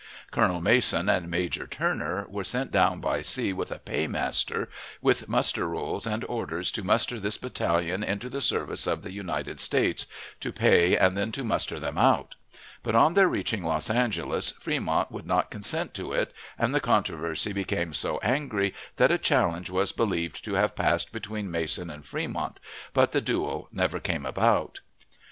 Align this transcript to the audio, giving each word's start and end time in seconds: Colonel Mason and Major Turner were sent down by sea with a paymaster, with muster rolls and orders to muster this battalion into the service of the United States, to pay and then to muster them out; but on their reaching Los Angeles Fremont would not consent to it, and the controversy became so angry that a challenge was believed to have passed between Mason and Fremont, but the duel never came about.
Colonel 0.31 0.61
Mason 0.61 1.09
and 1.09 1.29
Major 1.29 1.67
Turner 1.67 2.25
were 2.27 2.43
sent 2.43 2.71
down 2.71 3.01
by 3.01 3.21
sea 3.21 3.53
with 3.53 3.71
a 3.71 3.77
paymaster, 3.77 4.67
with 4.99 5.27
muster 5.29 5.67
rolls 5.69 6.07
and 6.07 6.25
orders 6.25 6.71
to 6.71 6.83
muster 6.83 7.19
this 7.19 7.37
battalion 7.37 8.01
into 8.01 8.27
the 8.27 8.41
service 8.41 8.87
of 8.87 9.03
the 9.03 9.11
United 9.11 9.59
States, 9.59 10.07
to 10.39 10.51
pay 10.51 10.97
and 10.97 11.15
then 11.15 11.31
to 11.33 11.43
muster 11.43 11.79
them 11.79 11.99
out; 11.99 12.33
but 12.81 12.95
on 12.95 13.13
their 13.13 13.27
reaching 13.27 13.63
Los 13.63 13.91
Angeles 13.91 14.49
Fremont 14.53 15.11
would 15.11 15.27
not 15.27 15.51
consent 15.51 15.93
to 15.93 16.13
it, 16.13 16.33
and 16.57 16.73
the 16.73 16.79
controversy 16.79 17.53
became 17.53 17.93
so 17.93 18.19
angry 18.23 18.73
that 18.95 19.11
a 19.11 19.19
challenge 19.19 19.69
was 19.69 19.91
believed 19.91 20.43
to 20.45 20.55
have 20.55 20.75
passed 20.75 21.11
between 21.13 21.51
Mason 21.51 21.91
and 21.91 22.03
Fremont, 22.03 22.59
but 22.93 23.11
the 23.11 23.21
duel 23.21 23.69
never 23.71 23.99
came 23.99 24.25
about. 24.25 24.79